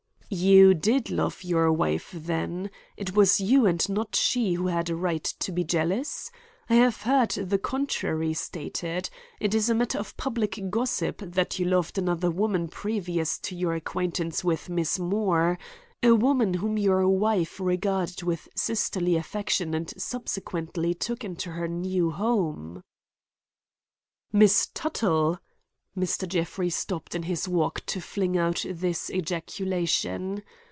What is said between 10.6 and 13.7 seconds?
gossip that you loved another woman previous to